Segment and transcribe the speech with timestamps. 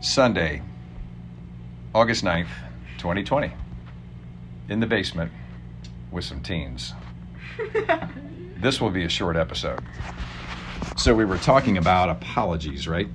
[0.00, 0.62] Sunday,
[1.94, 2.48] August 9th,
[2.96, 3.52] 2020.
[4.70, 5.30] In the basement
[6.10, 6.94] with some teens.
[8.56, 9.84] this will be a short episode.
[10.96, 13.08] So, we were talking about apologies, right?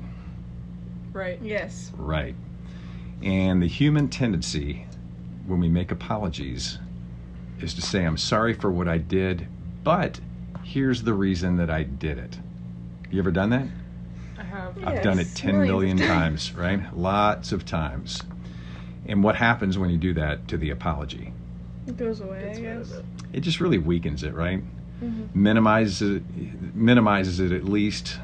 [1.12, 1.40] Right.
[1.42, 1.92] Yes.
[1.98, 2.36] Right.
[3.24, 4.86] And the human tendency
[5.48, 6.78] when we make apologies
[7.62, 9.48] is to say, I'm sorry for what I did,
[9.84, 10.20] but
[10.64, 12.38] here's the reason that I did it.
[13.10, 13.68] You ever done that?
[14.38, 14.78] I have.
[14.84, 16.50] I've done it Yes, 10 millions million times.
[16.52, 16.98] times, right?
[16.98, 18.22] Lots of times.
[19.08, 21.32] And what happens when you do that to the apology?
[21.88, 22.92] It goes away, Gets I guess.
[23.00, 23.06] it.
[23.34, 24.62] It just really weakens it, right?
[25.04, 25.34] Mhm.
[25.36, 26.24] Minimizes it,
[26.76, 28.20] minimizes it at least,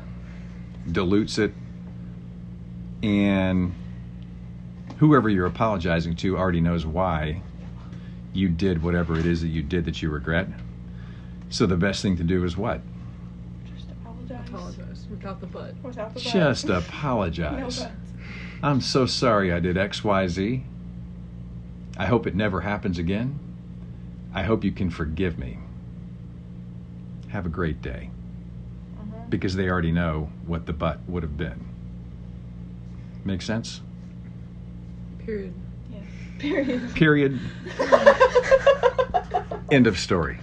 [0.91, 1.53] dilutes it,
[3.03, 3.73] and
[4.97, 7.41] whoever you're apologizing to already knows why
[8.33, 10.47] you did whatever it is that you did that you regret.
[11.49, 12.81] So the best thing to do is what?
[14.37, 14.77] Just apologize.
[14.77, 15.75] Apologize without the butt.
[15.83, 16.33] Without the butt.
[16.33, 17.79] Just no apologize.
[17.79, 17.91] butt.
[18.63, 20.63] I'm so sorry I did XYZ.
[21.97, 23.39] I hope it never happens again.
[24.33, 25.57] I hope you can forgive me.
[27.29, 28.09] Have a great day.
[28.97, 29.29] Mhm.
[29.29, 31.65] Because they already know what the butt would have been.
[33.25, 33.81] Make sense?
[35.25, 35.53] Period.
[36.39, 36.93] Period.
[36.95, 37.39] Period.
[39.71, 40.39] End of story.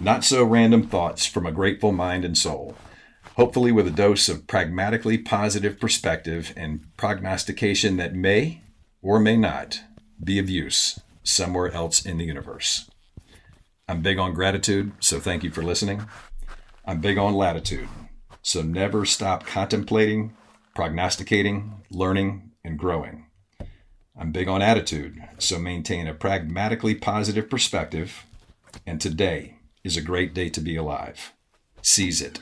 [0.00, 2.76] Not so random thoughts from a grateful mind and soul.
[3.36, 8.62] Hopefully, with a dose of pragmatically positive perspective and prognostication that may
[9.00, 9.80] or may not
[10.22, 12.90] be of use somewhere else in the universe.
[13.88, 16.06] I'm big on gratitude, so thank you for listening.
[16.84, 17.88] I'm big on latitude,
[18.42, 20.36] so never stop contemplating,
[20.74, 23.26] prognosticating, learning, and growing.
[24.18, 28.26] I'm big on attitude, so maintain a pragmatically positive perspective.
[28.88, 31.34] And today is a great day to be alive.
[31.82, 32.40] Seize it.